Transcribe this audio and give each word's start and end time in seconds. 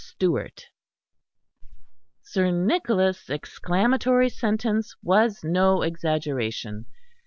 STEWART 0.03 0.65
Sir 2.23 2.49
Nicholas' 2.49 3.29
exclamatory 3.29 4.29
sentence 4.29 4.95
was 5.03 5.43
no 5.43 5.83
exaggeration. 5.83 6.87